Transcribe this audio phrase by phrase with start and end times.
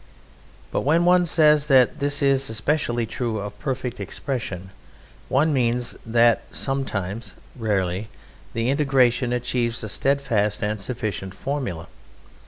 [0.71, 4.71] But when one says that this is especially true of perfect expression
[5.29, 8.09] one means that sometimes, rarely,
[8.53, 11.85] the integration achieves a steadfast and sufficient formula.